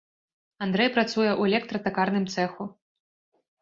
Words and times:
Андрэй 0.67 0.89
працуе 0.95 1.27
ў 1.35 1.41
электра-такарным 1.53 2.29
цэху. 2.35 2.63